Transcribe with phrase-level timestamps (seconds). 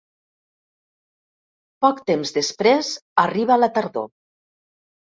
[1.87, 2.91] Poc temps després
[3.27, 4.15] arriba la tardor.